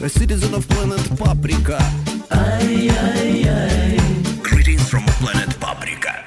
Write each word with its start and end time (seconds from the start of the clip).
A 0.00 0.08
citizen 0.08 0.54
of 0.54 0.66
planet 0.68 1.02
Paprika. 1.18 1.78
ay, 2.30 2.88
ay, 2.88 3.48
ay. 3.50 3.98
Greetings 4.42 4.88
from 4.88 5.04
planet 5.18 5.50
Paprika. 5.58 6.22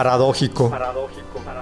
Paradójico, 0.00 0.72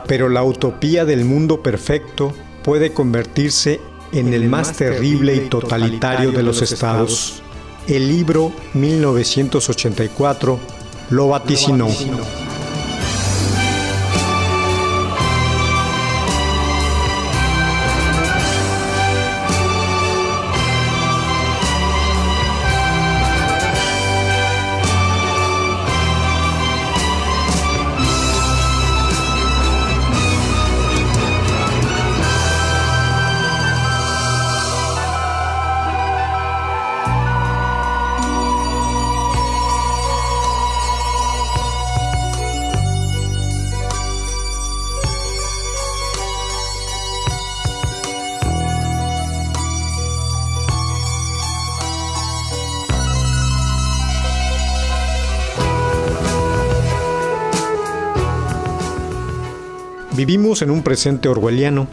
pero 0.06 0.28
la 0.28 0.42
utopía 0.42 1.04
del 1.04 1.24
mundo 1.24 1.62
perfecto 1.62 2.32
puede 2.62 2.92
convertirse 2.92 3.80
en 4.12 4.32
el 4.32 4.48
más 4.48 4.74
terrible 4.74 5.34
y 5.34 5.40
totalitario 5.48 6.30
de 6.32 6.42
los 6.42 6.62
estados. 6.62 7.42
El 7.86 8.08
libro 8.08 8.52
1984 8.74 10.58
lo 11.10 11.28
vaticinó. 11.28 11.88
Vivimos 60.18 60.62
en 60.62 60.72
un 60.72 60.82
presente 60.82 61.28
orwelliano 61.28 61.86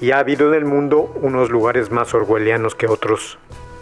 y 0.00 0.10
ha 0.10 0.18
habido 0.18 0.48
en 0.48 0.54
el 0.54 0.64
mundo 0.64 1.16
unos 1.22 1.48
lugares 1.48 1.92
más 1.92 2.12
orwellianos 2.12 2.74
que 2.74 2.88
otros. 2.88 3.38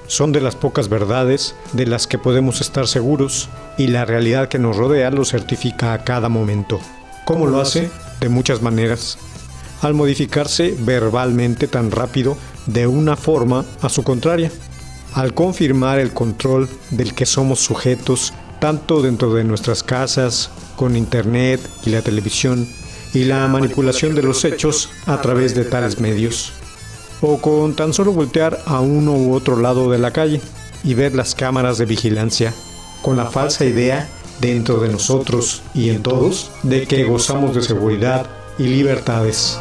Son 0.07 0.33
de 0.33 0.43
las 0.43 0.55
pocas 0.55 0.91
verdades 0.91 1.57
de 1.73 1.87
las 1.87 2.07
que 2.07 2.19
podemos 2.19 2.61
estar 2.61 2.89
seguros 2.89 3.49
y 3.79 3.87
la 3.87 4.05
realidad 4.05 4.51
que 4.51 4.59
nos 4.59 4.77
rodea 4.77 5.11
lo 5.11 5.25
certifica 5.25 5.95
a 5.95 6.05
cada 6.05 6.29
momento. 6.29 6.79
¿Cómo 7.25 7.47
lo 7.47 7.59
hace? 7.59 7.89
De 8.21 8.29
muchas 8.29 8.61
maneras. 8.61 9.17
Al 9.81 9.95
modificarse 9.95 10.77
verbalmente 10.79 11.67
tan 11.67 11.91
rápido 11.91 12.37
de 12.67 12.87
una 12.87 13.17
forma 13.17 13.65
a 13.81 13.89
su 13.89 14.05
contraria. 14.05 14.51
Al 15.15 15.33
confirmar 15.33 16.01
el 16.01 16.13
control 16.13 16.69
del 16.91 17.15
que 17.15 17.25
somos 17.25 17.61
sujetos 17.61 18.35
tanto 18.61 19.01
dentro 19.01 19.33
de 19.33 19.45
nuestras 19.45 19.83
casas, 19.83 20.51
con 20.77 20.97
internet 20.97 21.67
y 21.87 21.91
la 21.91 22.03
televisión, 22.03 22.69
y 23.15 23.25
la 23.25 23.47
manipulación 23.49 24.15
de 24.15 24.23
los 24.23 24.45
hechos 24.45 24.91
a 25.07 25.21
través 25.21 25.55
de 25.55 25.65
tales 25.65 26.01
medios. 26.01 26.53
O 27.21 27.39
con 27.41 27.75
tan 27.75 27.93
solo 27.93 28.13
voltear 28.13 28.61
a 28.67 28.81
uno 28.81 29.13
u 29.13 29.35
otro 29.35 29.57
lado 29.57 29.91
de 29.91 29.99
la 29.99 30.13
calle 30.13 30.41
y 30.85 30.95
ver 30.95 31.15
las 31.15 31.35
cámaras 31.35 31.79
de 31.79 31.87
vigilancia, 31.87 32.53
con 33.03 33.17
la 33.17 33.27
falsa 33.27 33.65
idea 33.65 34.09
dentro 34.41 34.81
de 34.81 34.89
nosotros 34.89 35.63
y 35.75 35.91
en 35.91 36.03
todos 36.03 36.51
de 36.63 36.87
que 36.87 37.05
gozamos 37.05 37.55
de 37.55 37.63
seguridad 37.63 38.27
y 38.59 38.65
libertades. 38.65 39.59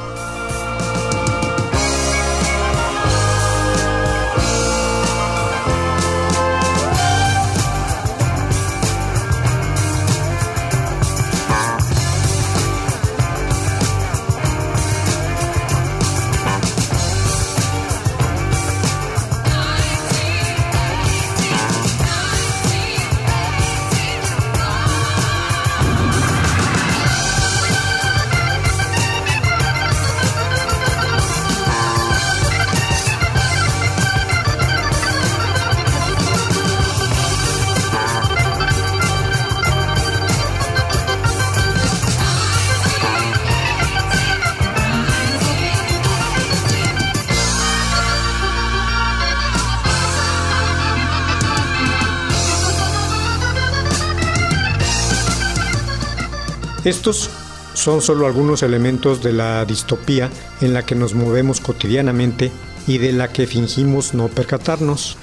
Estos 56.85 57.32
son 57.73 58.03
solo 58.03 58.28
algunos 58.28 58.61
elementos 58.61 59.23
de 59.23 59.34
la 59.34 59.66
distopía 59.66 60.29
en 60.61 60.76
la 60.76 60.85
que 60.85 60.93
nos 60.93 61.16
movemos 61.16 61.59
cotidianamente 61.59 62.52
y 62.85 62.99
de 62.99 63.11
la 63.11 63.34
que 63.34 63.47
fingimos 63.47 64.14
no 64.14 64.28
percatarnos. 64.28 65.17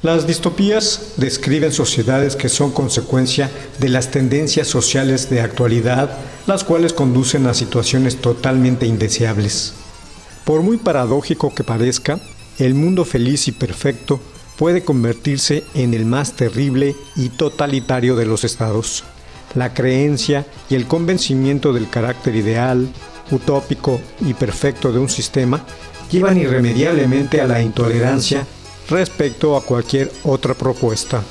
Las 0.00 0.26
distopías 0.26 1.12
describen 1.18 1.70
sociedades 1.70 2.34
que 2.34 2.48
son 2.48 2.72
consecuencia 2.72 3.50
de 3.78 3.90
las 3.90 4.10
tendencias 4.10 4.68
sociales 4.68 5.28
de 5.28 5.42
actualidad, 5.42 6.18
las 6.46 6.64
cuales 6.64 6.94
conducen 6.94 7.46
a 7.46 7.52
situaciones 7.52 8.20
totalmente 8.20 8.86
indeseables. 8.86 9.74
Por 10.44 10.62
muy 10.62 10.78
paradójico 10.78 11.54
que 11.54 11.62
parezca, 11.62 12.18
el 12.58 12.74
mundo 12.74 13.04
feliz 13.04 13.48
y 13.48 13.52
perfecto 13.52 14.18
puede 14.56 14.82
convertirse 14.82 15.62
en 15.74 15.92
el 15.92 16.06
más 16.06 16.32
terrible 16.32 16.96
y 17.16 17.28
totalitario 17.28 18.16
de 18.16 18.24
los 18.24 18.44
estados. 18.44 19.04
La 19.54 19.74
creencia 19.74 20.46
y 20.68 20.74
el 20.74 20.86
convencimiento 20.86 21.72
del 21.72 21.88
carácter 21.88 22.36
ideal, 22.36 22.88
utópico 23.30 24.00
y 24.20 24.34
perfecto 24.34 24.92
de 24.92 24.98
un 24.98 25.08
sistema 25.08 25.64
llevan 26.10 26.38
irremediablemente 26.38 27.40
a 27.40 27.46
la 27.46 27.62
intolerancia 27.62 28.46
respecto 28.88 29.56
a 29.56 29.62
cualquier 29.62 30.12
otra 30.24 30.54
propuesta. 30.54 31.22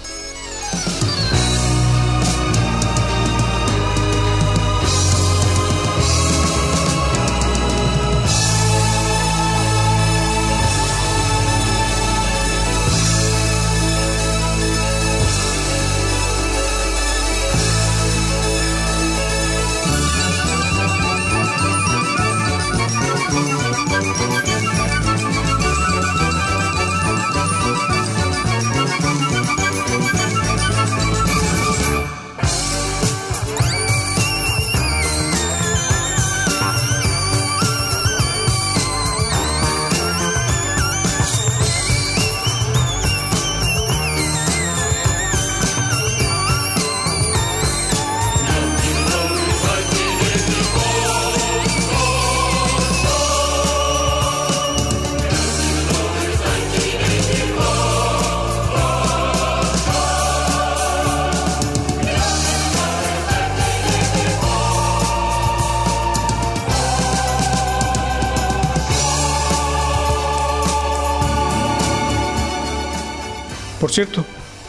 Por 73.82 73.90
cierto, 73.90 74.24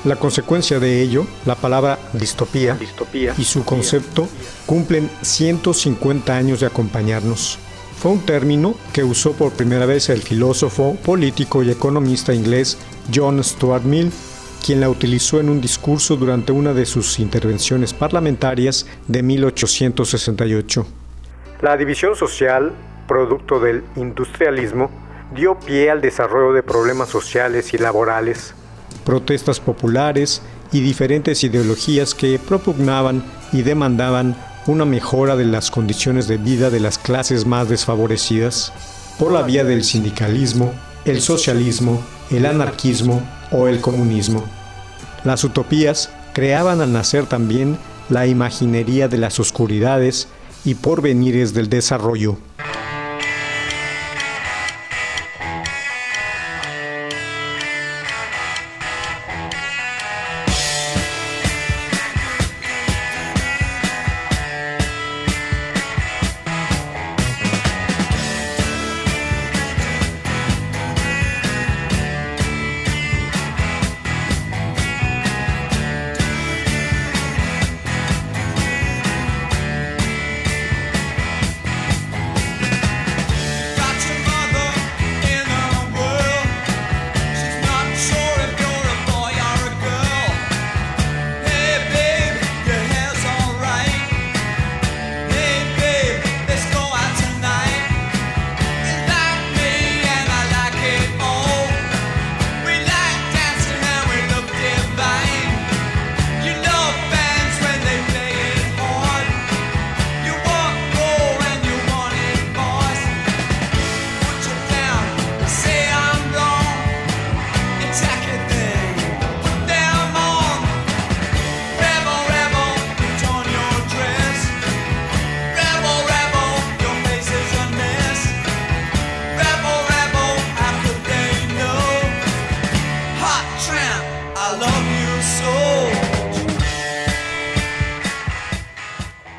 la 0.07 0.17
consecuencia 0.17 0.81
de 0.81 1.03
ello, 1.03 1.27
la 1.45 1.55
palabra 1.55 1.99
distopía, 2.15 2.79
y 3.37 3.45
su 3.45 3.63
concepto 3.63 4.27
cumplen 4.65 5.11
150 5.21 6.35
años 6.35 6.61
de 6.61 6.67
acompañarnos. 6.67 7.59
Fue 7.99 8.11
un 8.11 8.25
término 8.25 8.75
que 8.95 9.05
usó 9.05 9.33
por 9.35 9.53
primera 9.53 9.85
vez 9.85 10.09
el 10.09 10.23
filósofo, 10.23 10.97
político 11.05 11.63
y 11.63 11.71
economista 11.71 12.33
inglés 12.33 12.79
John 13.15 13.45
Stuart 13.45 13.85
Mill, 13.85 14.11
quien 14.65 14.81
la 14.81 14.89
utilizó 14.89 15.41
en 15.41 15.51
un 15.51 15.61
discurso 15.61 16.17
durante 16.17 16.53
una 16.53 16.73
de 16.73 16.87
sus 16.87 17.19
intervenciones 17.19 17.93
parlamentarias 17.93 18.87
de 19.09 19.23
1868. 19.23 20.87
La 21.61 21.77
división 21.77 22.17
social, 22.17 22.73
producto 23.07 23.61
del 23.61 23.85
industrialismo, 23.97 24.91
dio 25.35 25.59
pie 25.59 25.91
al 25.91 26.01
desarrollo 26.01 26.55
de 26.55 26.63
problemas 26.63 27.11
sociales 27.11 27.75
y 27.75 27.79
laborales 27.79 28.55
protestas 29.05 29.61
populares 29.61 30.43
y 30.73 30.81
diferentes 30.81 31.45
ideologías 31.45 32.15
que 32.15 32.39
propugnaban 32.39 33.23
y 33.53 33.63
demandaban 33.63 34.37
una 34.67 34.85
mejora 34.85 35.37
de 35.37 35.45
las 35.45 35.71
condiciones 35.71 36.29
de 36.29 36.39
vida 36.39 36.71
de 36.71 36.81
las 36.81 36.99
clases 36.99 37.47
más 37.47 37.69
desfavorecidas 37.69 38.73
por 39.19 39.33
la 39.33 39.43
vía 39.43 39.65
del 39.65 39.85
sindicalismo, 39.85 40.73
el 41.05 41.21
socialismo, 41.21 42.03
el 42.31 42.47
anarquismo 42.47 43.23
o 43.51 43.69
el 43.69 43.81
comunismo. 43.81 44.45
Las 45.25 45.45
utopías 45.45 46.11
creaban 46.33 46.81
al 46.81 46.93
nacer 46.93 47.27
también 47.27 47.77
la 48.09 48.27
imaginería 48.27 49.09
de 49.09 49.19
las 49.19 49.39
oscuridades 49.41 50.29
y 50.65 50.75
porvenires 50.75 51.55
del 51.55 51.69
desarrollo. 51.69 52.39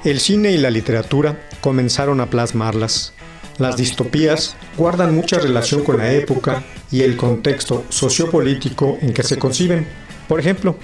El 0.04 0.20
cine 0.20 0.52
y 0.52 0.58
la 0.58 0.70
literatura 0.70 1.48
comenzaron 1.62 2.20
a 2.20 2.30
plasmarlas. 2.30 3.14
Las 3.58 3.78
distopías 3.78 4.56
guardan 4.78 5.16
mucha 5.16 5.40
relación 5.40 5.84
con 5.84 5.98
la 5.98 6.12
época 6.12 6.64
y 6.92 7.04
el 7.04 7.16
contexto 7.16 7.86
sociopolítico 7.88 8.98
en 9.02 9.14
que 9.14 9.24
se 9.24 9.38
conciben. 9.38 9.88
Por 10.28 10.42
ejemplo, 10.42 10.76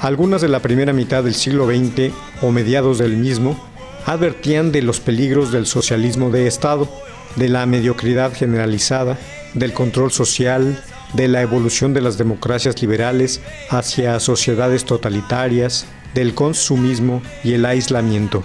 algunas 0.00 0.40
de 0.40 0.48
la 0.48 0.60
primera 0.60 0.92
mitad 0.92 1.22
del 1.22 1.34
siglo 1.34 1.66
XX 1.66 2.12
o 2.42 2.50
mediados 2.50 2.98
del 2.98 3.16
mismo 3.16 3.62
advertían 4.06 4.72
de 4.72 4.82
los 4.82 4.98
peligros 4.98 5.52
del 5.52 5.66
socialismo 5.66 6.30
de 6.30 6.48
Estado, 6.48 6.88
de 7.36 7.48
la 7.48 7.66
mediocridad 7.66 8.34
generalizada, 8.34 9.18
del 9.54 9.72
control 9.72 10.10
social, 10.10 10.82
de 11.12 11.28
la 11.28 11.42
evolución 11.42 11.94
de 11.94 12.00
las 12.00 12.18
democracias 12.18 12.80
liberales 12.82 13.40
hacia 13.70 14.18
sociedades 14.18 14.84
totalitarias, 14.84 15.86
del 16.14 16.34
consumismo 16.34 17.22
y 17.42 17.52
el 17.52 17.64
aislamiento. 17.64 18.42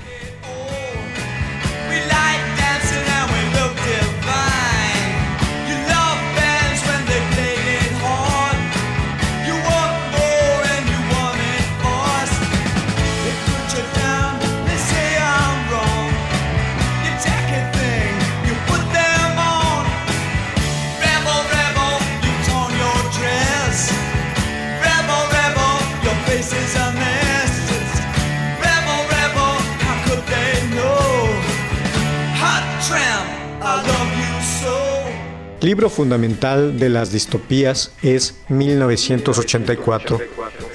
Libro 35.79 35.89
fundamental 35.89 36.77
de 36.77 36.89
las 36.89 37.13
distopías 37.13 37.93
es 38.01 38.36
1984, 38.50 40.19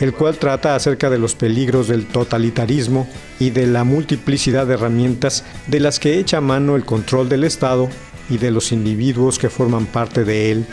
el 0.01 0.15
cual 0.15 0.39
trata 0.39 0.75
acerca 0.75 1.11
de 1.11 1.19
los 1.19 1.35
peligros 1.35 1.89
del 1.89 2.07
totalitarismo 2.07 3.07
y 3.39 3.51
de 3.51 3.67
la 3.67 3.85
multiplicidad 3.85 4.67
de 4.67 4.73
herramientas 4.73 5.45
de 5.67 5.81
las 5.81 6.01
que 6.01 6.19
echa 6.19 6.41
mano 6.41 6.75
el 6.75 6.87
control 6.87 7.29
del 7.29 7.45
Estado 7.45 7.91
y 8.31 8.39
de 8.39 8.51
los 8.51 8.73
individuos 8.73 9.39
que 9.39 9.51
forman 9.51 9.85
parte 9.85 10.25
de 10.25 10.51
él. 10.51 10.65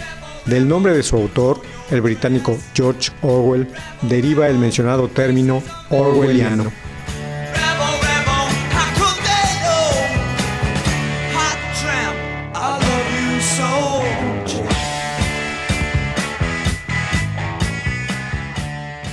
Del 0.45 0.65
nombre 0.65 0.93
de 0.93 1.03
su 1.03 1.17
autor, 1.17 1.61
el 1.89 1.99
británico 1.99 2.57
George 2.73 3.11
Orwell, 3.21 3.67
deriva 4.03 4.47
el 4.47 4.57
mencionado 4.57 5.09
término 5.09 5.61
orwelliano. 5.89 6.71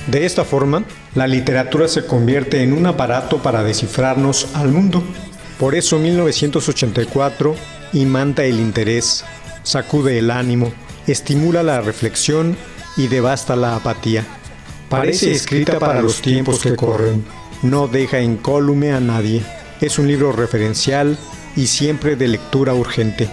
De 0.09 0.25
esta 0.25 0.43
forma, 0.43 0.85
la 1.13 1.27
literatura 1.27 1.87
se 1.87 2.03
convierte 2.07 2.63
en 2.63 2.73
un 2.73 2.87
aparato 2.87 3.37
para 3.43 3.63
descifrarnos 3.63 4.47
al 4.55 4.69
mundo. 4.69 5.03
Por 5.59 5.75
eso 5.75 5.99
1984 5.99 7.55
imanta 7.93 8.43
el 8.43 8.59
interés, 8.59 9.23
sacude 9.61 10.17
el 10.17 10.31
ánimo, 10.31 10.73
estimula 11.05 11.61
la 11.61 11.81
reflexión 11.81 12.57
y 12.97 13.07
devasta 13.07 13.55
la 13.55 13.75
apatía. 13.75 14.25
Parece 14.89 15.31
escrita 15.31 15.77
para 15.77 16.01
los 16.01 16.23
tiempos 16.23 16.59
que 16.59 16.75
corren, 16.75 17.23
no 17.61 17.87
deja 17.87 18.19
incólume 18.19 18.91
a 18.93 18.99
nadie. 18.99 19.43
Es 19.79 19.99
un 19.99 20.07
libro 20.07 20.31
referencial 20.31 21.19
y 21.55 21.67
siempre 21.67 22.15
de 22.15 22.29
lectura 22.29 22.73
urgente. 22.73 23.29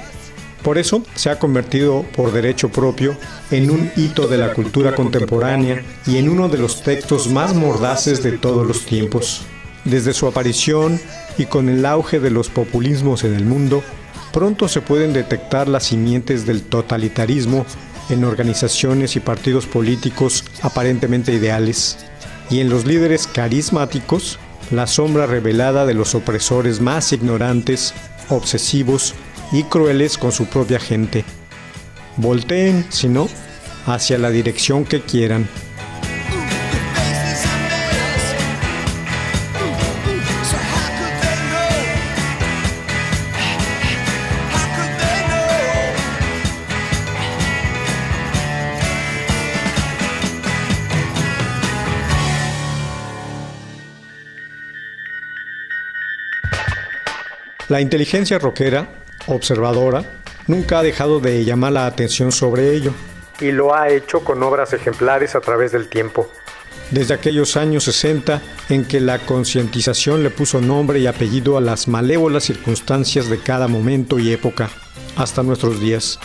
Por 0.66 0.78
eso 0.78 1.04
se 1.14 1.30
ha 1.30 1.38
convertido 1.38 2.04
por 2.16 2.32
derecho 2.32 2.70
propio 2.70 3.16
en 3.52 3.70
un 3.70 3.88
hito 3.94 4.26
de 4.26 4.36
la 4.36 4.52
cultura 4.52 4.96
contemporánea 4.96 5.84
y 6.08 6.16
en 6.16 6.28
uno 6.28 6.48
de 6.48 6.58
los 6.58 6.82
textos 6.82 7.28
más 7.28 7.54
mordaces 7.54 8.20
de 8.24 8.32
todos 8.32 8.66
los 8.66 8.84
tiempos. 8.84 9.42
Desde 9.84 10.12
su 10.12 10.26
aparición 10.26 11.00
y 11.38 11.44
con 11.44 11.68
el 11.68 11.86
auge 11.86 12.18
de 12.18 12.30
los 12.30 12.48
populismos 12.48 13.22
en 13.22 13.34
el 13.34 13.44
mundo, 13.44 13.84
pronto 14.32 14.66
se 14.66 14.80
pueden 14.80 15.12
detectar 15.12 15.68
las 15.68 15.84
simientes 15.84 16.46
del 16.46 16.62
totalitarismo 16.62 17.64
en 18.08 18.24
organizaciones 18.24 19.14
y 19.14 19.20
partidos 19.20 19.66
políticos 19.66 20.42
aparentemente 20.62 21.32
ideales, 21.32 21.96
y 22.50 22.58
en 22.58 22.70
los 22.70 22.86
líderes 22.86 23.28
carismáticos, 23.28 24.40
la 24.72 24.88
sombra 24.88 25.26
revelada 25.26 25.86
de 25.86 25.94
los 25.94 26.16
opresores 26.16 26.80
más 26.80 27.12
ignorantes, 27.12 27.94
obsesivos 28.30 29.14
y 29.52 29.64
crueles 29.64 30.18
con 30.18 30.32
su 30.32 30.46
propia 30.46 30.78
gente. 30.78 31.24
Volteen, 32.16 32.86
si 32.90 33.08
no, 33.08 33.28
hacia 33.86 34.18
la 34.18 34.30
dirección 34.30 34.84
que 34.84 35.00
quieran. 35.02 35.48
La 57.68 57.80
inteligencia 57.80 58.38
rockera 58.38 59.05
observadora, 59.26 60.04
nunca 60.46 60.78
ha 60.78 60.82
dejado 60.82 61.20
de 61.20 61.44
llamar 61.44 61.72
la 61.72 61.86
atención 61.86 62.32
sobre 62.32 62.74
ello. 62.74 62.92
Y 63.40 63.52
lo 63.52 63.74
ha 63.74 63.88
hecho 63.90 64.20
con 64.20 64.42
obras 64.42 64.72
ejemplares 64.72 65.34
a 65.34 65.40
través 65.40 65.72
del 65.72 65.88
tiempo. 65.88 66.30
Desde 66.90 67.14
aquellos 67.14 67.56
años 67.56 67.84
60 67.84 68.40
en 68.68 68.84
que 68.84 69.00
la 69.00 69.18
concientización 69.18 70.22
le 70.22 70.30
puso 70.30 70.60
nombre 70.60 71.00
y 71.00 71.06
apellido 71.06 71.56
a 71.56 71.60
las 71.60 71.88
malévolas 71.88 72.44
circunstancias 72.44 73.28
de 73.28 73.40
cada 73.40 73.66
momento 73.66 74.18
y 74.18 74.32
época, 74.32 74.70
hasta 75.16 75.42
nuestros 75.42 75.80
días. 75.80 76.20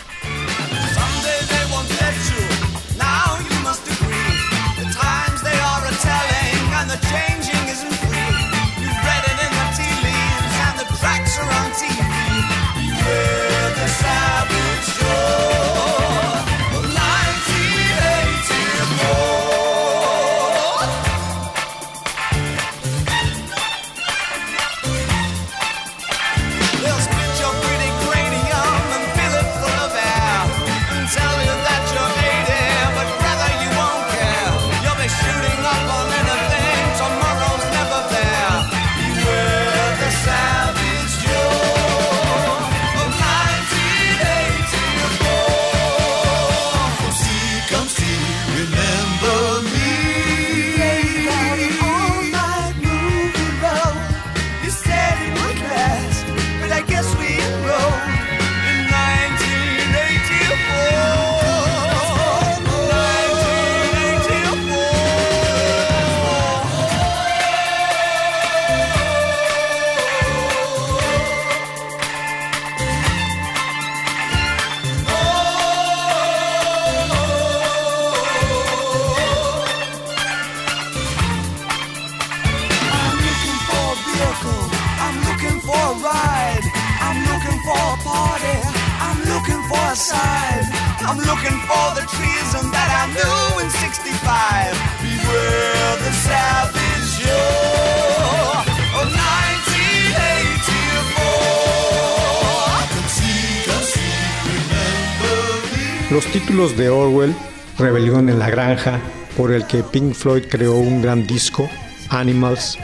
Pink 109.84 110.14
Floyd 110.14 110.44
creó 110.50 110.76
un 110.76 111.02
gran 111.02 111.26
disco, 111.26 111.70
Animals, 112.10 112.78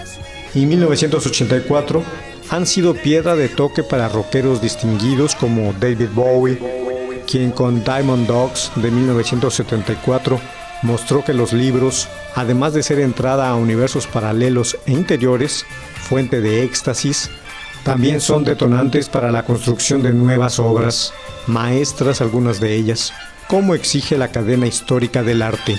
y 0.53 0.65
1984, 0.65 2.03
han 2.49 2.65
sido 2.65 2.93
piedra 2.93 3.35
de 3.35 3.49
toque 3.49 3.83
para 3.83 4.07
rockeros 4.07 4.61
distinguidos 4.61 5.35
como 5.35 5.73
David 5.73 6.09
Bowie, 6.13 6.59
quien 7.29 7.51
con 7.51 7.83
Diamond 7.83 8.27
Dogs 8.27 8.71
de 8.75 8.89
1974 8.89 10.39
mostró 10.83 11.23
que 11.23 11.33
los 11.33 11.53
libros, 11.53 12.07
además 12.35 12.73
de 12.73 12.83
ser 12.83 12.99
entrada 12.99 13.49
a 13.49 13.55
universos 13.55 14.07
paralelos 14.07 14.77
e 14.85 14.93
interiores, 14.93 15.65
fuente 16.07 16.41
de 16.41 16.63
éxtasis, 16.63 17.29
también 17.83 18.21
son 18.21 18.43
detonantes 18.43 19.09
para 19.09 19.31
la 19.31 19.43
construcción 19.43 20.01
de 20.01 20.11
nuevas 20.13 20.59
obras, 20.59 21.13
maestras 21.47 22.21
algunas 22.21 22.59
de 22.59 22.75
ellas, 22.75 23.13
como 23.47 23.75
exige 23.75 24.17
la 24.17 24.29
cadena 24.29 24.67
histórica 24.67 25.23
del 25.23 25.41
arte. 25.41 25.77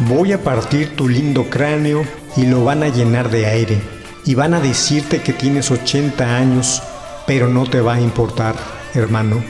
Voy 0.00 0.32
a 0.32 0.44
partir 0.44 0.94
tu 0.94 1.08
lindo 1.08 1.50
cráneo 1.50 2.04
y 2.36 2.46
lo 2.46 2.62
van 2.62 2.84
a 2.84 2.88
llenar 2.88 3.30
de 3.30 3.46
aire. 3.46 3.80
Y 4.24 4.36
van 4.36 4.54
a 4.54 4.60
decirte 4.60 5.22
que 5.22 5.32
tienes 5.32 5.72
80 5.72 6.36
años, 6.36 6.80
pero 7.26 7.48
no 7.48 7.66
te 7.66 7.80
va 7.80 7.94
a 7.94 8.00
importar, 8.00 8.54
hermano. 8.94 9.42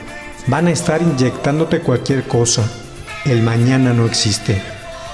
Van 0.46 0.66
a 0.66 0.70
estar 0.70 1.02
inyectándote 1.02 1.80
cualquier 1.80 2.22
cosa. 2.22 2.66
El 3.26 3.42
mañana 3.42 3.92
no 3.92 4.06
existe. 4.06 4.62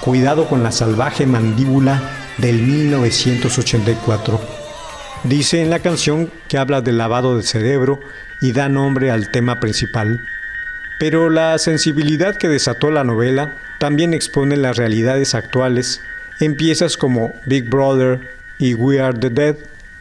Cuidado 0.03 0.47
con 0.49 0.63
la 0.63 0.71
salvaje 0.71 1.27
mandíbula 1.27 2.01
del 2.39 2.63
1984. 2.63 4.41
Dice 5.25 5.63
en 5.63 5.71
la 5.71 5.81
canción 5.81 6.31
que 6.47 6.59
habla 6.59 6.81
del 6.81 6.99
lavado 6.99 7.35
del 7.35 7.45
cerebro 7.45 7.99
y 8.41 8.53
da 8.53 8.69
nombre 8.69 9.11
al 9.11 9.33
tema 9.33 9.59
principal. 9.59 10.21
Pero 11.01 11.29
la 11.29 11.59
sensibilidad 11.59 12.37
que 12.37 12.49
desató 12.49 12.93
la 12.93 13.03
novela 13.03 13.57
también 13.79 14.15
expone 14.15 14.57
las 14.57 14.77
realidades 14.77 15.35
actuales 15.35 16.01
en 16.41 16.57
piezas 16.57 16.97
como 16.97 17.31
Big 17.47 17.69
Brother 17.69 18.21
y 18.59 18.75
We 18.75 19.01
Are 19.01 19.19
the 19.19 19.31
Dead, 19.31 19.57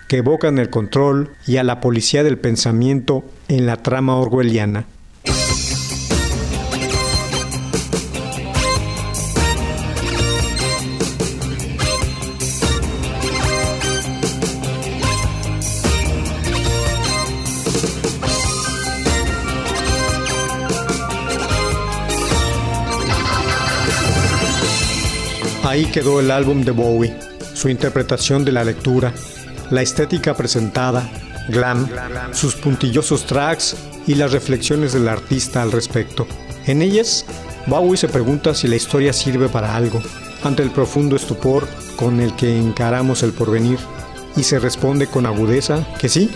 que 0.07 0.17
evocan 0.17 0.59
el 0.59 0.69
control 0.69 1.29
y 1.45 1.57
a 1.57 1.63
la 1.63 1.79
policía 1.79 2.23
del 2.23 2.37
pensamiento 2.37 3.23
en 3.47 3.65
la 3.65 3.77
trama 3.77 4.15
orwelliana. 4.17 4.85
Ahí 25.73 25.87
quedó 25.87 26.19
el 26.19 26.29
álbum 26.29 26.61
de 26.61 26.69
Bowie, 26.69 27.17
su 27.55 27.67
interpretación 27.67 28.45
de 28.45 28.51
la 28.51 28.63
lectura, 28.63 29.11
la 29.71 29.81
estética 29.81 30.35
presentada, 30.35 31.09
glam, 31.49 31.89
sus 32.31 32.53
puntillosos 32.53 33.25
tracks 33.25 33.75
y 34.05 34.13
las 34.13 34.33
reflexiones 34.33 34.93
del 34.93 35.07
artista 35.07 35.63
al 35.63 35.71
respecto. 35.71 36.27
En 36.67 36.83
ellas, 36.83 37.25
Bowie 37.65 37.97
se 37.97 38.07
pregunta 38.07 38.53
si 38.53 38.67
la 38.67 38.75
historia 38.75 39.13
sirve 39.13 39.49
para 39.49 39.75
algo, 39.75 39.99
ante 40.43 40.61
el 40.61 40.69
profundo 40.69 41.15
estupor 41.15 41.67
con 41.95 42.19
el 42.19 42.35
que 42.35 42.55
encaramos 42.55 43.23
el 43.23 43.31
porvenir, 43.31 43.79
y 44.35 44.43
se 44.43 44.59
responde 44.59 45.07
con 45.07 45.25
agudeza 45.25 45.87
que 45.97 46.07
sí, 46.07 46.29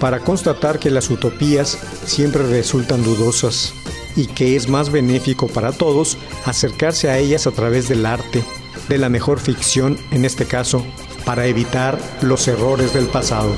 para 0.00 0.18
constatar 0.18 0.80
que 0.80 0.90
las 0.90 1.08
utopías 1.08 1.78
siempre 2.04 2.42
resultan 2.48 3.04
dudosas 3.04 3.74
y 4.16 4.26
que 4.26 4.56
es 4.56 4.68
más 4.68 4.90
benéfico 4.90 5.46
para 5.46 5.70
todos 5.70 6.18
acercarse 6.46 7.10
a 7.10 7.18
ellas 7.18 7.46
a 7.46 7.52
través 7.52 7.88
del 7.88 8.06
arte, 8.06 8.42
de 8.88 8.98
la 8.98 9.08
mejor 9.08 9.40
ficción 9.40 9.98
en 10.10 10.24
este 10.24 10.46
caso, 10.46 10.84
para 11.24 11.46
evitar 11.46 11.98
los 12.20 12.48
errores 12.48 12.92
del 12.92 13.06
pasado. 13.06 13.54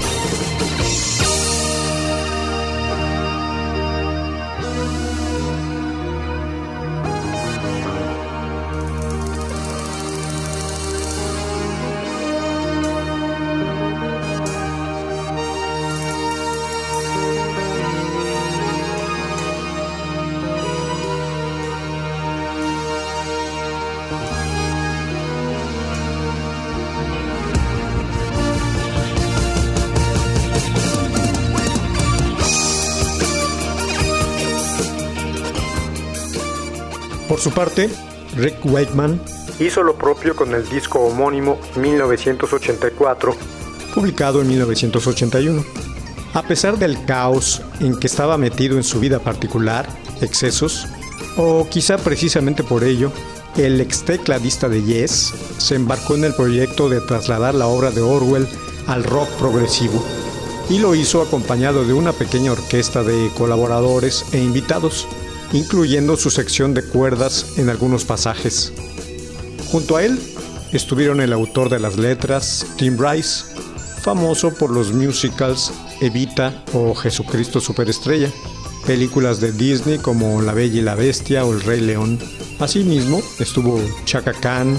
Parte, 37.65 37.89
Rick 38.37 38.59
Wakeman 38.67 39.19
hizo 39.59 39.83
lo 39.83 39.97
propio 39.97 40.37
con 40.37 40.55
el 40.55 40.69
disco 40.69 40.99
homónimo 40.99 41.59
1984, 41.77 43.35
publicado 43.95 44.43
en 44.43 44.49
1981. 44.49 45.65
A 46.35 46.43
pesar 46.43 46.77
del 46.79 47.03
caos 47.07 47.63
en 47.81 47.99
que 47.99 48.07
estaba 48.07 48.37
metido 48.37 48.77
en 48.77 48.85
su 48.85 49.01
vida 49.01 49.19
particular, 49.19 49.89
excesos, 50.21 50.87
o 51.39 51.67
quizá 51.71 51.97
precisamente 51.97 52.63
por 52.63 52.85
ello, 52.85 53.11
el 53.57 53.81
ex 53.81 54.05
tecladista 54.05 54.69
de 54.69 54.83
Yes 54.83 55.33
se 55.57 55.77
embarcó 55.77 56.17
en 56.17 56.25
el 56.25 56.35
proyecto 56.35 56.91
de 56.91 57.01
trasladar 57.01 57.55
la 57.55 57.67
obra 57.67 57.91
de 57.91 58.03
Orwell 58.03 58.47
al 58.89 59.05
rock 59.05 59.31
progresivo 59.39 60.05
y 60.69 60.81
lo 60.81 60.95
hizo 60.95 61.23
acompañado 61.23 61.87
de 61.87 61.95
una 61.95 62.13
pequeña 62.13 62.53
orquesta 62.53 63.03
de 63.03 63.31
colaboradores 63.39 64.27
e 64.33 64.39
invitados 64.39 65.09
incluyendo 65.55 66.17
su 66.17 66.31
sección 66.31 66.75
de 66.75 66.83
cuerdas 66.83 67.55
en 67.57 67.71
algunos 67.71 68.05
pasajes. 68.05 68.73
Junto 69.71 69.97
a 69.97 70.05
él 70.05 70.21
estuvieron 70.73 71.21
el 71.21 71.33
autor 71.33 71.71
de 71.71 71.79
las 71.79 71.97
letras, 71.97 72.67
Tim 72.77 72.99
Rice, 72.99 73.45
famoso 74.03 74.53
por 74.53 74.71
los 74.71 74.93
musicals 74.93 75.73
Evita 76.01 76.65
o 76.73 76.95
Jesucristo 76.95 77.61
Superestrella, 77.61 78.31
películas 78.85 79.41
de 79.41 79.53
Disney 79.53 79.99
como 79.99 80.43
La 80.43 80.53
Bella 80.53 80.81
y 80.81 80.83
la 80.83 80.97
Bestia 80.97 81.45
o 81.45 81.53
El 81.53 81.63
Rey 81.63 81.81
León. 81.81 82.19
Asimismo 82.59 83.23
estuvo 83.39 83.81
Chaka 84.05 84.33
Khan, 84.33 84.79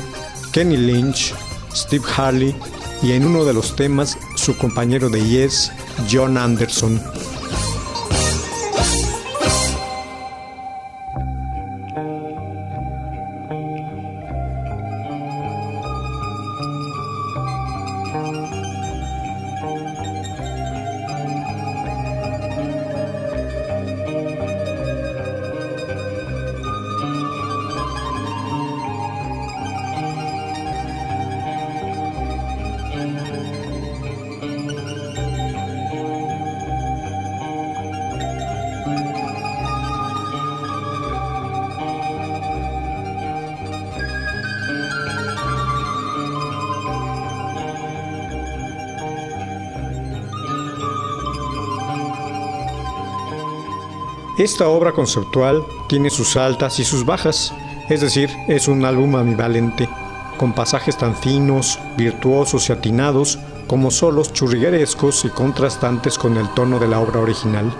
Kenny 0.51 0.77
Lynch, 0.77 1.33
Steve 1.73 2.05
Harley 2.15 2.53
y 3.01 3.13
en 3.13 3.25
uno 3.25 3.45
de 3.45 3.53
los 3.53 3.75
temas 3.77 4.17
su 4.35 4.57
compañero 4.57 5.09
de 5.09 5.25
Yes, 5.25 5.71
John 6.11 6.37
Anderson. 6.37 7.01
Esta 54.37 54.67
obra 54.67 54.91
conceptual 54.91 55.63
tiene 55.87 56.09
sus 56.09 56.35
altas 56.35 56.77
y 56.81 56.83
sus 56.83 57.05
bajas, 57.05 57.53
es 57.87 58.01
decir, 58.01 58.29
es 58.49 58.67
un 58.67 58.83
álbum 58.83 59.15
ambivalente, 59.15 59.87
con 60.37 60.51
pasajes 60.51 60.97
tan 60.97 61.15
finos, 61.15 61.79
virtuosos 61.95 62.67
y 62.67 62.73
atinados 62.73 63.39
como 63.65 63.91
solos 63.91 64.33
churriguerescos 64.33 65.23
y 65.23 65.29
contrastantes 65.29 66.17
con 66.17 66.35
el 66.35 66.49
tono 66.49 66.79
de 66.79 66.87
la 66.89 66.99
obra 66.99 67.21
original. 67.21 67.71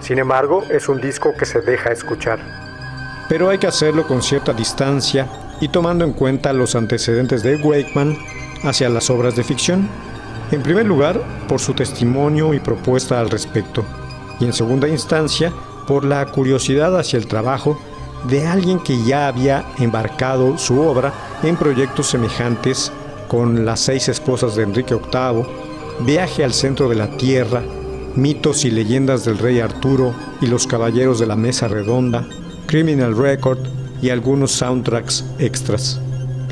Sin 0.00 0.18
embargo, 0.18 0.62
es 0.70 0.86
un 0.90 1.00
disco 1.00 1.30
que 1.38 1.46
se 1.46 1.62
deja 1.62 1.92
escuchar. 1.92 2.40
Pero 3.30 3.48
hay 3.48 3.56
que 3.56 3.68
hacerlo 3.68 4.06
con 4.06 4.20
cierta 4.20 4.52
distancia 4.52 5.26
y 5.62 5.68
tomando 5.68 6.04
en 6.04 6.12
cuenta 6.12 6.52
los 6.52 6.74
antecedentes 6.74 7.42
de 7.42 7.56
Wakeman 7.56 8.18
hacia 8.64 8.90
las 8.90 9.08
obras 9.08 9.34
de 9.34 9.44
ficción. 9.44 9.88
En 10.50 10.62
primer 10.62 10.84
lugar, 10.84 11.22
por 11.48 11.58
su 11.58 11.72
testimonio 11.72 12.52
y 12.52 12.60
propuesta 12.60 13.18
al 13.18 13.30
respecto. 13.30 13.82
Y 14.40 14.44
en 14.44 14.52
segunda 14.52 14.88
instancia, 14.88 15.52
por 15.86 16.04
la 16.04 16.26
curiosidad 16.26 16.98
hacia 16.98 17.18
el 17.18 17.26
trabajo 17.26 17.78
de 18.28 18.46
alguien 18.46 18.78
que 18.78 19.02
ya 19.04 19.28
había 19.28 19.64
embarcado 19.78 20.58
su 20.58 20.80
obra 20.80 21.12
en 21.42 21.56
proyectos 21.56 22.08
semejantes 22.08 22.92
con 23.28 23.64
Las 23.64 23.80
seis 23.80 24.08
esposas 24.08 24.56
de 24.56 24.62
Enrique 24.62 24.94
VIII, 24.94 25.44
Viaje 26.00 26.44
al 26.44 26.52
centro 26.52 26.88
de 26.88 26.96
la 26.96 27.16
Tierra, 27.16 27.62
Mitos 28.14 28.64
y 28.64 28.70
leyendas 28.70 29.24
del 29.24 29.38
rey 29.38 29.60
Arturo 29.60 30.14
y 30.40 30.46
los 30.46 30.66
caballeros 30.66 31.18
de 31.18 31.26
la 31.26 31.36
Mesa 31.36 31.68
Redonda, 31.68 32.26
Criminal 32.66 33.16
Record 33.16 33.60
y 34.02 34.10
algunos 34.10 34.52
soundtracks 34.52 35.24
extras. 35.38 36.00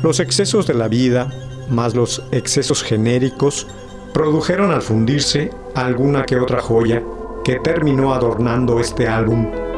Los 0.01 0.19
excesos 0.19 0.65
de 0.65 0.73
la 0.73 0.87
vida, 0.87 1.31
más 1.69 1.93
los 1.93 2.23
excesos 2.31 2.81
genéricos, 2.83 3.67
produjeron 4.13 4.71
al 4.71 4.81
fundirse 4.81 5.51
alguna 5.75 6.25
que 6.25 6.37
otra 6.37 6.61
joya 6.61 7.03
que 7.43 7.59
terminó 7.59 8.13
adornando 8.13 8.79
este 8.79 9.07
álbum 9.07 9.70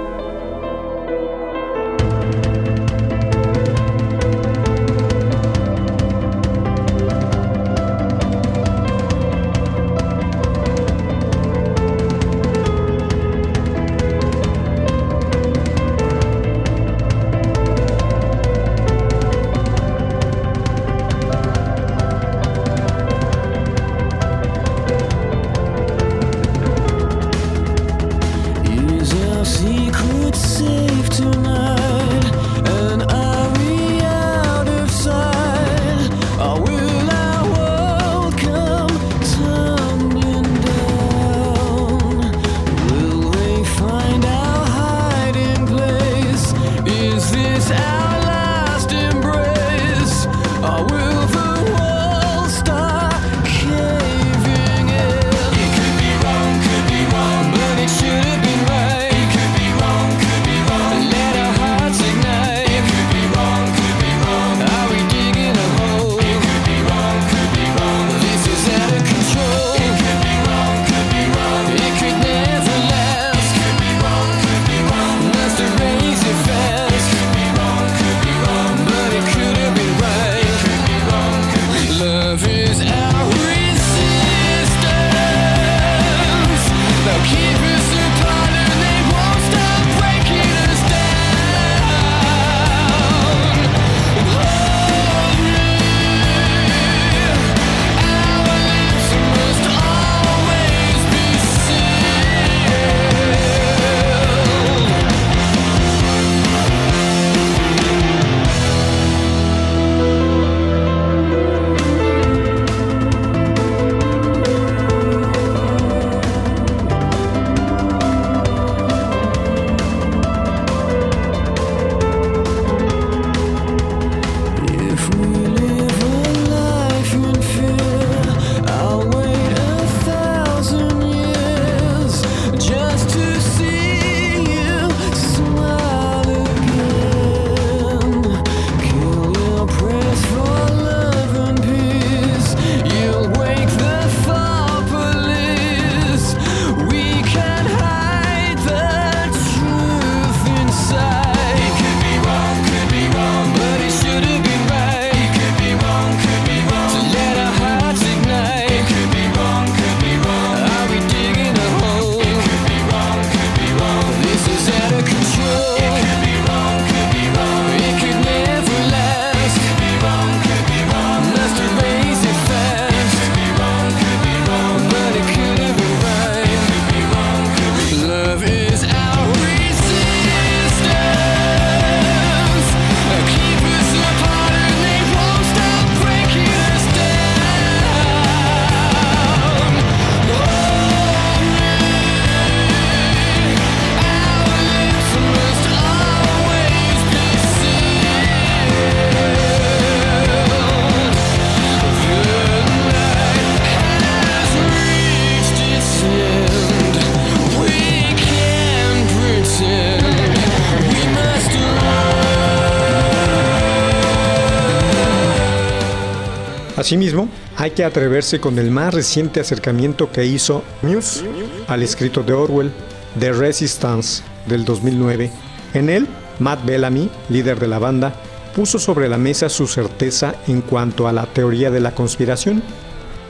Asimismo, 216.84 217.30
hay 217.56 217.72
que 217.72 217.86
atreverse 217.86 218.42
con 218.42 218.60
el 218.60 218.70
más 218.70 218.94
reciente 218.94 219.40
acercamiento 219.40 220.12
que 220.12 220.26
hizo 220.26 220.66
Muse 220.82 221.24
al 221.70 221.82
escrito 221.82 222.24
de 222.24 222.34
Orwell, 222.34 222.74
The 223.18 223.32
Resistance, 223.32 224.22
del 224.48 224.66
2009. 224.66 225.32
En 225.76 225.90
él, 225.90 226.10
Matt 226.40 226.66
Bellamy, 226.66 227.10
líder 227.30 227.58
de 227.58 227.70
la 227.70 227.80
banda, 227.80 228.14
puso 228.54 228.80
sobre 228.80 229.08
la 229.08 229.18
mesa 229.18 229.48
su 229.48 229.66
certeza 229.66 230.36
en 230.50 230.60
cuanto 230.60 231.08
a 231.08 231.14
la 231.14 231.26
teoría 231.26 231.72
de 231.72 231.80
la 231.80 231.96
conspiración. 231.96 232.62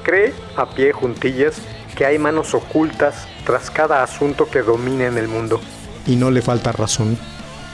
Cree, 0.02 0.34
a 0.56 0.72
pie 0.72 0.92
juntillas, 0.92 1.58
que 1.96 2.08
hay 2.08 2.18
manos 2.18 2.56
ocultas 2.56 3.28
tras 3.46 3.70
cada 3.70 4.02
asunto 4.02 4.50
que 4.50 4.64
domina 4.64 5.06
en 5.06 5.20
el 5.20 5.28
mundo. 5.28 5.62
Y 6.08 6.16
no 6.16 6.32
le 6.32 6.42
falta 6.42 6.72
razón. 6.72 7.20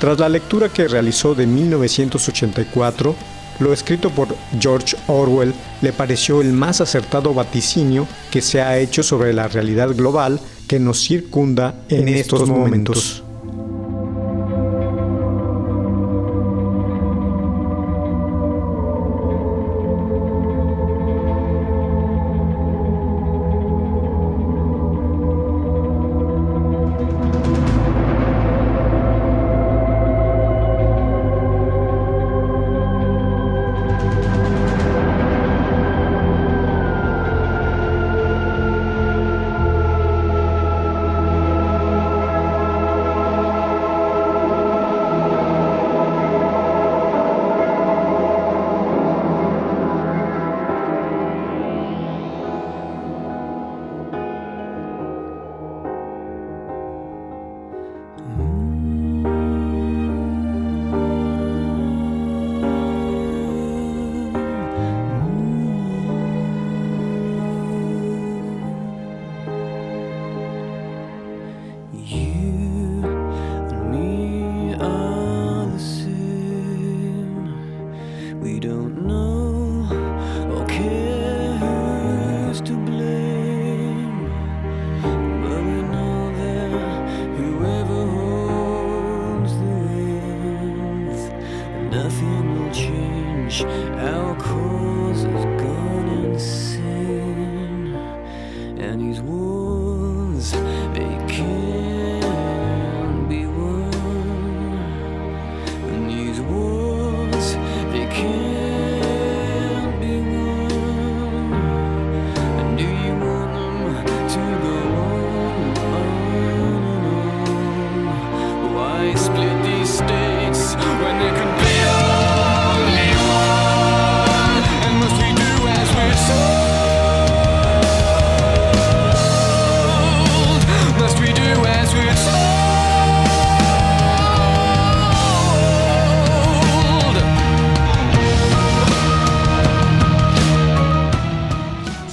Tras 0.02 0.20
la 0.20 0.28
lectura 0.28 0.68
que 0.68 0.90
realizó 0.90 1.36
de 1.36 1.48
1984, 1.48 3.16
lo 3.60 3.74
escrito 3.74 4.10
por 4.10 4.36
George 4.60 4.96
Orwell 5.08 5.54
le 5.82 5.94
pareció 5.94 6.42
el 6.42 6.54
más 6.54 6.82
acertado 6.82 7.34
vaticinio 7.34 8.08
que 8.32 8.42
se 8.42 8.62
ha 8.62 8.78
hecho 8.78 9.04
sobre 9.04 9.34
la 9.34 9.48
realidad 9.48 9.96
global 9.96 10.40
que 10.68 10.80
nos 10.80 11.00
circunda 11.00 11.76
en, 11.90 12.08
estos, 12.08 12.48
momentos. 12.48 13.24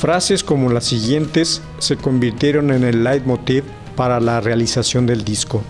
Frases 0.07 0.45
como 0.45 0.71
las 0.71 0.85
siguientes 0.85 1.63
se 1.81 1.97
convirtieron 1.97 2.71
en 2.71 2.85
el 2.85 3.03
leitmotiv 3.03 3.65
para 3.97 4.21
la 4.21 4.41
realización 4.41 5.05
del 5.05 5.25
disco. 5.25 5.65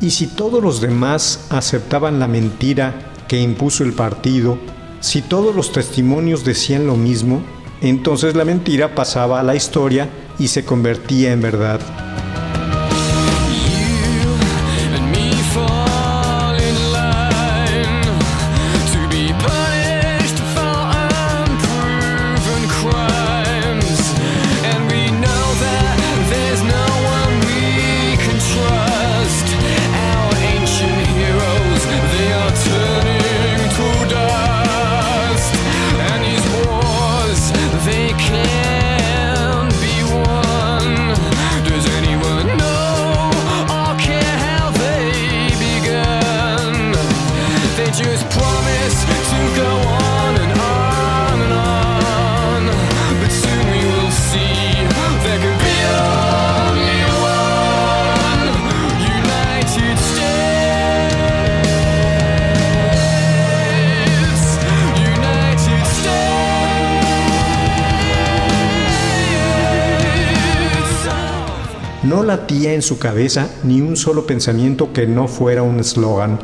Y 0.00 0.12
si 0.12 0.28
todos 0.28 0.62
los 0.62 0.80
demás 0.80 1.48
aceptaban 1.50 2.20
la 2.20 2.28
mentira 2.28 2.94
que 3.26 3.40
impuso 3.40 3.82
el 3.82 3.92
partido, 3.92 4.58
si 5.00 5.22
todos 5.22 5.56
los 5.56 5.72
testimonios 5.72 6.44
decían 6.44 6.86
lo 6.86 6.94
mismo, 6.94 7.42
entonces 7.80 8.36
la 8.36 8.44
mentira 8.44 8.94
pasaba 8.94 9.40
a 9.40 9.42
la 9.42 9.56
historia 9.56 10.08
y 10.38 10.46
se 10.46 10.64
convertía 10.64 11.32
en 11.32 11.40
verdad. 11.40 11.80
Latía 72.64 72.76
en 72.76 72.80
su 72.80 72.98
cabeza 72.98 73.50
ni 73.62 73.82
un 73.82 73.94
solo 73.94 74.26
pensamiento 74.26 74.94
que 74.94 75.06
no 75.06 75.28
fuera 75.28 75.62
un 75.62 75.80
eslogan. 75.80 76.38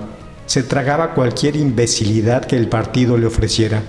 Se 0.45 0.63
tragaba 0.63 1.15
cualquier 1.15 1.57
imbecilidad 1.57 2.45
que 2.45 2.59
el 2.59 2.69
partido 2.69 3.17
le 3.17 3.25
ofreciera. 3.25 3.83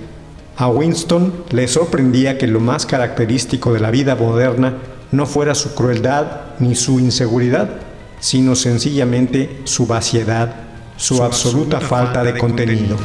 A 0.56 0.70
Winston 0.70 1.34
le 1.50 1.68
sorprendía 1.68 2.38
que 2.38 2.48
lo 2.48 2.62
más 2.62 2.86
característico 2.86 3.74
de 3.74 3.82
la 3.82 3.92
vida 3.92 4.16
moderna 4.16 4.78
no 5.12 5.26
fuera 5.26 5.56
su 5.56 5.76
crueldad 5.76 6.56
ni 6.60 6.76
su 6.76 7.02
inseguridad, 7.02 7.70
sino 8.22 8.56
sencillamente 8.56 9.60
su 9.66 9.86
vaciedad, 9.86 10.56
su, 10.96 11.22
absoluta, 11.22 11.82
falta, 11.82 12.24
de, 12.24 12.38
contenido. 12.38 12.96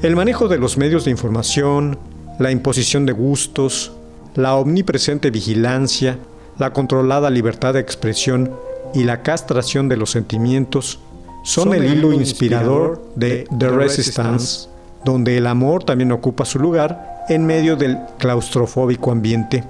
El 0.00 0.14
manejo 0.14 0.46
de 0.46 0.58
los 0.58 0.76
medios 0.76 1.04
de 1.04 1.10
información, 1.10 1.98
la 2.38 2.52
imposición 2.52 3.04
de 3.04 3.12
gustos, 3.12 3.90
la 4.36 4.54
omnipresente 4.54 5.32
vigilancia, 5.32 6.18
la 6.56 6.72
controlada 6.72 7.30
libertad 7.30 7.74
de 7.74 7.80
expresión 7.80 8.52
y 8.94 9.02
la 9.02 9.22
castración 9.22 9.88
de 9.88 9.96
los 9.96 10.12
sentimientos 10.12 11.00
son 11.42 11.74
el 11.74 11.84
hilo 11.84 12.12
inspirador 12.12 13.02
de 13.16 13.48
The 13.58 13.70
Resistance, 13.70 14.68
donde 15.04 15.36
el 15.36 15.48
amor 15.48 15.82
también 15.82 16.12
ocupa 16.12 16.44
su 16.44 16.60
lugar 16.60 17.24
en 17.28 17.44
medio 17.44 17.74
del 17.74 17.98
claustrofóbico 18.18 19.10
ambiente. 19.10 19.64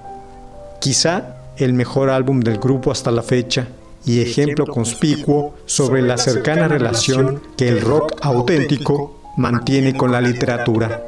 Quizá 0.78 1.36
el 1.56 1.72
mejor 1.72 2.10
álbum 2.10 2.40
del 2.40 2.58
grupo 2.58 2.90
hasta 2.90 3.10
la 3.10 3.22
fecha 3.22 3.68
y 4.04 4.20
ejemplo 4.20 4.66
conspicuo 4.66 5.54
sobre 5.64 6.02
la 6.02 6.18
cercana 6.18 6.68
relación 6.68 7.40
que 7.56 7.68
el 7.68 7.80
rock 7.80 8.12
auténtico 8.20 9.17
mantiene 9.38 9.94
con 9.94 10.10
la 10.10 10.20
literatura. 10.20 11.07